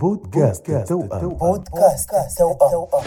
بودكاست 0.00 0.70
التوأم. 0.70 1.28
بودكاست 1.28 2.10
توأم 2.38 3.04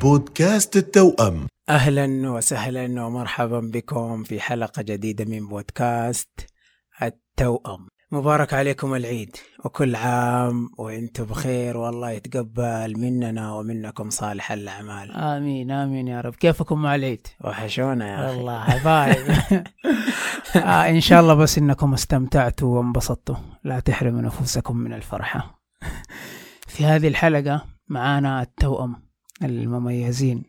بودكاست 0.00 0.76
التوأم. 0.76 1.46
أهلا 1.68 2.30
وسهلا 2.30 3.04
ومرحبا 3.04 3.60
بكم 3.60 4.22
في 4.22 4.40
حلقة 4.40 4.82
جديدة 4.82 5.24
من 5.24 5.48
بودكاست 5.48 6.28
التوأم. 7.02 7.88
مبارك 8.12 8.54
عليكم 8.54 8.94
العيد 8.94 9.36
وكل 9.64 9.96
عام 9.96 10.70
وأنتم 10.78 11.24
بخير. 11.24 11.76
والله 11.76 12.10
يتقبل 12.10 12.94
مننا 12.98 13.52
ومنكم 13.52 14.10
صالح 14.10 14.52
الأعمال. 14.52 15.12
آمين 15.12 15.70
آمين 15.70 16.08
يا 16.08 16.20
رب. 16.20 16.34
كيفكم 16.34 16.82
مع 16.82 16.94
العيد؟ 16.94 17.26
وحشونا 17.44 18.08
يا 18.08 18.26
أخي. 18.26 18.36
والله 18.36 18.60
حبايب 18.60 19.26
آه 20.56 20.88
إن 20.88 21.00
شاء 21.00 21.20
الله 21.20 21.34
بس 21.34 21.58
إنكم 21.58 21.94
استمتعتوا 21.94 22.78
وانبسطتوا. 22.78 23.36
لا 23.64 23.80
تحرموا 23.80 24.22
نفوسكم 24.22 24.76
من 24.76 24.92
الفرحة. 24.92 25.63
في 26.72 26.84
هذه 26.84 27.08
الحلقة 27.08 27.64
معانا 27.88 28.42
التوأم 28.42 28.96
المميزين 29.42 30.42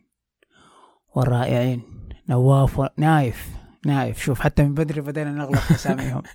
والرائعين 1.14 1.82
نواف 2.28 2.78
و... 2.78 2.86
نايف 2.96 3.56
نايف 3.86 4.18
شوف 4.18 4.40
حتى 4.40 4.62
من 4.62 4.74
بدري 4.74 5.00
بدينا 5.00 5.30
نغلط 5.30 5.56
في 5.56 5.74
اساميهم 5.74 6.22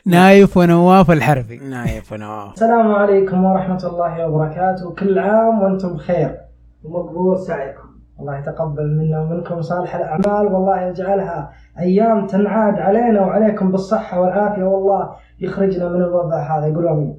نايف 0.06 0.56
ونواف 0.56 1.10
الحربي. 1.10 1.58
نايف 1.58 2.12
ونواف. 2.12 2.52
السلام 2.52 2.94
عليكم 2.94 3.44
ورحمة 3.44 3.84
الله 3.84 4.28
وبركاته. 4.28 4.94
كل 4.94 5.18
عام 5.18 5.62
وأنتم 5.62 5.94
بخير. 5.94 6.36
ومقبول 6.84 7.38
سعيكم. 7.38 7.88
الله 8.20 8.38
يتقبل 8.38 8.98
منا 8.98 9.20
ومنكم 9.20 9.62
صالح 9.62 9.94
الأعمال. 9.94 10.52
والله 10.52 10.80
يجعلها 10.80 11.52
أيام 11.78 12.26
تنعاد 12.26 12.74
علينا 12.78 13.20
وعليكم 13.20 13.70
بالصحة 13.70 14.20
والعافية. 14.20 14.64
والله 14.64 15.10
يخرجنا 15.40 15.88
من 15.88 16.02
الوباء 16.02 16.38
هذا. 16.38 16.66
يقول 16.66 16.88
آمين. 16.88 17.16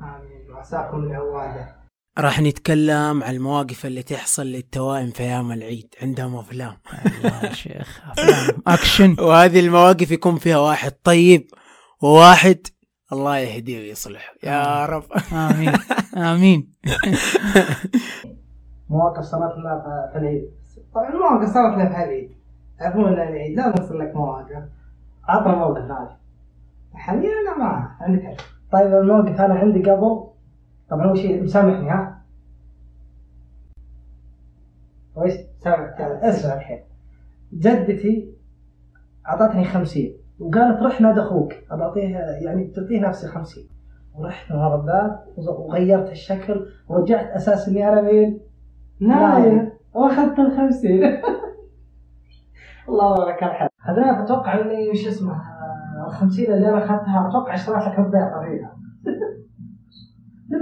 وعساكم 0.61 0.99
من 0.99 1.15
عواده 1.15 1.75
راح 2.19 2.41
نتكلم 2.41 3.23
عن 3.23 3.35
المواقف 3.35 3.85
اللي 3.85 4.03
تحصل 4.03 4.45
للتوائم 4.45 5.09
في 5.09 5.23
أيام 5.23 5.51
العيد. 5.51 5.95
عندهم 6.01 6.35
أفلام. 6.35 6.73
يا 7.23 7.53
شيخ. 7.53 8.01
أفلام. 8.11 8.61
أكشن. 8.67 9.15
وهذه 9.19 9.59
المواقف 9.59 10.11
يكون 10.11 10.35
فيها 10.35 10.57
واحد 10.57 10.91
طيب 11.03 11.47
وواحد 12.03 12.67
الله 13.13 13.37
يهديه 13.37 13.79
ويصلح 13.79 14.33
يا 14.43 14.85
رب. 14.85 15.03
آمين. 15.33 15.73
آمين. 16.17 16.67
مواقف 18.89 19.23
صارت 19.23 19.57
لنا 19.57 20.09
في 20.13 20.17
العيد. 20.19 20.49
طبعا 20.95 21.09
المواقف 21.09 21.53
صارت 21.53 21.73
لنا 21.75 21.89
في 21.89 21.95
العيد. 21.95 22.31
تعرفون 22.79 23.13
العيد. 23.13 23.57
لازم 23.57 23.83
يصير 23.83 23.97
لك 23.97 24.15
مواقف. 24.15 24.63
عطنا 25.27 25.55
موقف 25.55 25.81
هذا. 25.83 26.17
حاليا 26.93 27.29
أنا 27.29 27.57
ما 27.57 27.95
عندك 28.01 28.23
حل. 28.23 28.35
طيب 28.71 28.93
الموقف 28.93 29.41
أنا 29.41 29.53
عندي 29.53 29.91
قبل. 29.91 30.30
طبعا 30.91 31.07
اول 31.07 31.17
شيء 31.17 31.43
مسامحني 31.43 31.89
ها 31.89 32.21
ويش 35.15 35.33
سامحك 35.59 36.01
اسمع 36.01 36.53
الحين. 36.53 36.79
جدتي 37.53 38.33
أعطتني 39.27 39.65
خمسين 39.65 40.13
وقالت 40.39 40.81
روح 40.81 41.01
نادي 41.01 41.21
أخوك. 41.21 41.53
ابى 41.71 41.83
أعطيه 41.83 42.17
يعني 42.17 42.67
تعطيه 42.67 42.99
نفسي 42.99 43.27
خمسين 43.27 43.63
ورحت 44.15 44.51
من 44.51 44.57
ورا 44.57 44.75
الباب 44.75 45.25
وغيرت 45.37 46.09
الشكل 46.11 46.65
ورجعت 46.87 47.25
أساس 47.25 47.69
إني 47.69 47.89
أنا 47.89 48.01
مين؟ 48.01 48.39
نايم. 48.99 49.71
وأخذت 49.93 50.39
الخمسين. 50.39 51.03
الله 52.89 53.29
لك 53.29 53.43
الحمد 53.43 53.69
هذا 53.81 54.23
أتوقع 54.23 54.61
إني 54.61 54.89
وش 54.89 55.07
اسمه 55.07 55.33
آه، 55.33 56.05
الخمسين 56.07 56.53
اللي 56.53 56.69
أنا 56.69 56.77
أخذتها 56.77 57.27
أتوقع 57.29 57.53
اشتريت 57.53 57.83
لك 57.87 57.99
ببيع 57.99 58.37
طريقه 58.37 58.71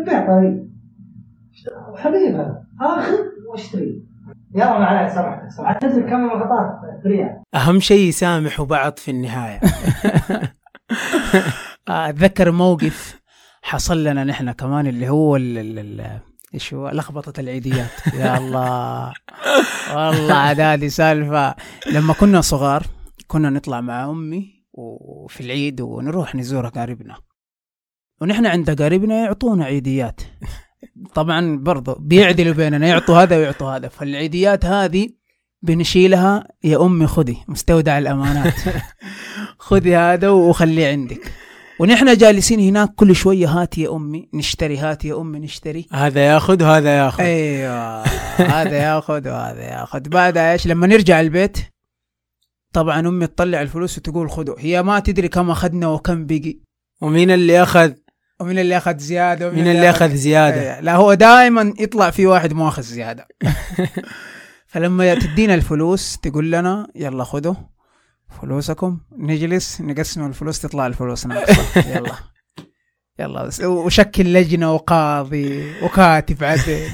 ببيع 0.01 0.27
طريقه 0.27 0.69
حبيبه 1.95 2.57
اخذ 2.81 3.13
واشتري. 3.51 4.03
يلا 4.55 4.79
معلش 4.79 5.13
سامحتك 5.13 5.49
سامحتك. 5.49 5.81
تنزل 5.81 6.09
كم 6.09 6.29
بريال 7.03 7.43
أهم 7.55 7.79
شيء 7.79 8.07
يسامحوا 8.07 8.65
بعض 8.65 8.97
في 8.97 9.11
النهاية. 9.11 9.59
آه، 11.89 12.09
أتذكر 12.09 12.51
موقف 12.51 13.19
حصل 13.61 14.03
لنا 14.03 14.23
نحن 14.23 14.51
كمان 14.51 14.87
اللي 14.87 15.09
هو 15.09 15.35
إيش 16.53 16.73
هو؟ 16.73 16.89
لخبطة 16.89 17.39
العيديات. 17.39 17.89
يا 18.19 18.37
الله. 18.37 19.13
والله 19.95 20.33
عاد 20.33 20.59
هذه 20.59 20.87
سالفة. 20.87 21.55
لما 21.93 22.13
كنا 22.13 22.41
صغار 22.41 22.83
كنا 23.27 23.49
نطلع 23.49 23.81
مع 23.81 24.09
أمي 24.09 24.59
وفي 24.73 25.41
العيد 25.41 25.81
ونروح 25.81 26.35
نزور 26.35 26.67
اقاربنا 26.67 27.15
ونحن 28.21 28.45
عند 28.45 28.69
اقاربنا 28.69 29.15
يعطونا 29.15 29.65
عيديات. 29.65 30.21
طبعا 31.13 31.57
برضو 31.57 31.95
بيعدلوا 31.99 32.53
بيننا 32.53 32.87
يعطوا 32.87 33.17
هذا 33.17 33.37
ويعطوا 33.37 33.71
هذا. 33.71 33.87
فالعيديات 33.87 34.65
هذه 34.65 35.09
بنشيلها 35.61 36.47
يا 36.63 36.85
أمي 36.85 37.07
خذي 37.07 37.37
مستودع 37.47 37.97
الأمانات. 37.97 38.53
خذي 39.67 39.95
هذا 39.95 40.29
وخليه 40.29 40.87
عندك. 40.87 41.31
ونحن 41.79 42.17
جالسين 42.17 42.59
هناك 42.59 42.95
كل 42.95 43.15
شوية 43.15 43.47
هات 43.47 43.77
يا 43.77 43.95
أمي 43.95 44.29
نشتري 44.33 44.77
هات 44.77 45.05
يا 45.05 45.21
أمي 45.21 45.39
نشتري. 45.39 45.87
هذا 45.91 46.21
ياخذ 46.21 46.63
وهذا 46.63 46.97
ياخذ. 46.97 47.23
أيوه 47.23 48.03
هذا 48.37 48.77
ياخذ 48.77 49.29
وهذا 49.29 49.63
ياخذ. 49.63 49.99
بعدها 49.99 50.51
إيش؟ 50.51 50.67
لما 50.67 50.87
نرجع 50.87 51.21
البيت 51.21 51.57
طبعا 52.73 52.99
أمي 52.99 53.27
تطلع 53.27 53.61
الفلوس 53.61 53.97
وتقول 53.97 54.31
خذوا. 54.31 54.55
هي 54.59 54.83
ما 54.83 54.99
تدري 54.99 55.27
كم 55.27 55.51
أخذنا 55.51 55.87
وكم 55.87 56.25
بقي. 56.25 56.59
ومين 57.01 57.31
اللي 57.31 57.63
أخذ؟ 57.63 57.91
ومين 58.39 58.59
اللي 58.59 58.77
أخذ 58.77 58.97
زيادة 58.97 59.47
ومين 59.47 59.63
مين 59.63 59.75
اللي 59.75 59.89
اخذ 59.89 60.15
زيادة. 60.15 60.75
إيه، 60.75 60.79
لا 60.79 60.95
هو 60.95 61.13
دائما 61.13 61.73
يطلع 61.79 62.09
في 62.09 62.25
واحد 62.25 62.53
مو 62.53 62.67
أخذ 62.67 62.81
زيادة. 62.81 63.27
فلما 64.71 65.15
تدينا 65.15 65.53
الفلوس 65.53 66.17
تقول 66.17 66.51
لنا 66.51 66.87
يلا 66.95 67.23
خذوا 67.23 67.53
فلوسكم 68.41 68.99
نجلس 69.17 69.81
نقسم 69.81 70.25
الفلوس 70.27 70.61
تطلع 70.61 70.87
الفلوس 70.87 71.25
ناقصة. 71.25 71.79
يلا. 71.95 72.15
يلا 73.19 73.49
وشكل 73.65 74.33
لجنة 74.33 74.73
وقاضي 74.73 75.71
وكاتب 75.81 76.43
عدل. 76.43 76.87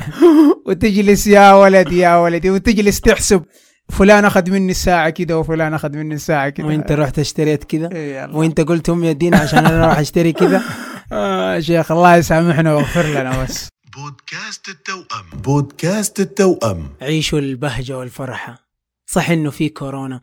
وتجلس 0.66 1.26
يا 1.26 1.52
ولد 1.52 1.92
يا 1.92 2.16
ولدي 2.16 2.50
وتجلس 2.50 3.00
تحسب. 3.00 3.44
فلان 3.90 4.24
أخذ 4.24 4.50
مني 4.50 4.70
الساعة 4.70 5.10
كده 5.10 5.38
وفلان 5.38 5.74
أخذ 5.74 5.96
مني 5.96 6.14
الساعة 6.14 6.48
كده. 6.48 6.66
وانت 6.66 6.92
رحت 6.92 7.18
اشتريت 7.18 7.64
كذا 7.64 7.92
إيه. 7.92 8.30
وانت 8.36 8.60
قلت 8.60 8.88
أمي 8.88 9.10
ادينا 9.10 9.36
عشان 9.38 9.58
أنا 9.66 9.86
راح 9.86 9.98
اشتري 9.98 10.32
كذا 10.32 10.62
آه 11.12 11.60
شيخ 11.60 11.92
الله 11.92 12.16
يسامحنا 12.16 12.74
ويغفر 12.74 13.02
لنا 13.06 13.42
بس. 13.42 13.68
بودكاست 13.96 14.68
التوأم. 14.68 15.40
بودكاست 15.42 16.20
التوأم. 16.20 16.88
عيشوا 17.02 17.38
البهجة 17.38 17.98
والفرحة. 17.98 18.58
صح 19.06 19.30
إنه 19.30 19.50
في 19.50 19.68
كورونا 19.68 20.20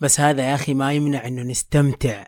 بس 0.00 0.20
هذا 0.20 0.42
يا 0.42 0.54
أخي 0.54 0.74
ما 0.74 0.92
يمنع 0.92 1.26
إنه 1.26 1.42
نستمتع 1.42 2.24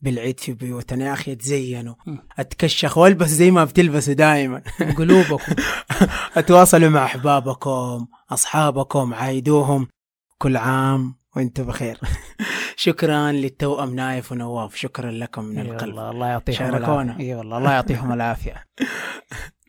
بالعيد 0.00 0.40
في 0.40 0.52
بيوتنا. 0.52 1.06
يا 1.06 1.12
أخي 1.12 1.32
اتزينوا 1.32 1.94
أتكشخ 2.38 2.98
وألبس 2.98 3.28
زي 3.28 3.50
ما 3.50 3.64
بتلبسوا 3.64 4.14
دائما 4.14 4.62
قلوبكم. 4.98 5.54
أتواصلوا 6.36 6.88
مع 6.90 7.04
أحبابكم 7.04 8.06
أصحابكم 8.30 9.14
عايدوهم. 9.14 9.88
كل 10.38 10.56
عام 10.56 11.14
وأنتم 11.36 11.64
بخير. 11.64 12.00
شكرا 12.76 13.32
للتوأم 13.32 13.94
نايف 13.94 14.32
ونواف. 14.32 14.74
شكرا 14.76 15.10
لكم 15.10 15.44
من 15.44 15.58
اي 15.58 15.70
القلب. 15.70 15.94
والله 15.94 16.10
الله 16.10 16.26
يعطيهم 16.26 16.56
شاركونا. 16.56 17.02
العافيه 17.02 17.24
اي 17.24 17.34
والله 17.34 17.58
الله 17.58 17.72
يعطيهم 17.72 18.12
العافية. 18.16 18.64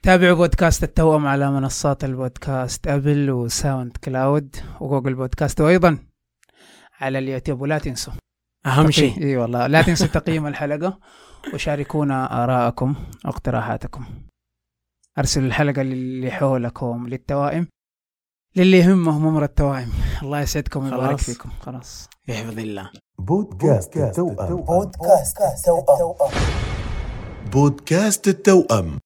تابعوا 0.03 0.35
بودكاست 0.37 0.83
التوأم 0.83 1.27
على 1.27 1.51
منصات 1.51 2.03
البودكاست 2.03 2.87
أبل 2.87 3.31
وساوند 3.31 3.97
كلاود 4.03 4.55
وجوجل 4.79 5.15
بودكاست 5.15 5.61
وأيضا 5.61 5.97
على 6.99 7.19
اليوتيوب 7.19 7.61
ولا 7.61 7.77
تنسوا 7.77 8.13
أهم 8.65 8.91
شيء. 8.91 9.23
اي 9.23 9.37
والله 9.37 9.67
لا 9.67 9.81
تنسوا 9.81 10.07
تقييم 10.07 10.47
الحلقة 10.47 10.99
وشاركونا 11.53 12.43
ارائكم 12.43 12.95
واقتراحاتكم. 13.25 14.05
أرسلوا 15.17 15.47
الحلقة 15.47 15.81
للي 15.81 16.31
حولكم 16.31 17.07
للتوائم. 17.07 17.67
للي 18.55 18.77
يهمهم 18.77 19.27
أمر 19.27 19.43
التوائم. 19.43 19.89
الله 20.23 20.39
يسعدكم 20.39 20.83
ويبارك 20.83 21.09
خلاص. 21.09 21.21
فيكم. 21.21 21.49
خلاص. 21.61 22.09
بحفظ 22.27 22.59
الله. 22.59 22.89
بودكاست 23.19 23.97
التوأم. 23.97 24.55
بودكاست 24.55 25.37
توأم 25.65 26.31
بودكاست 27.51 28.27
التوأم. 28.27 28.99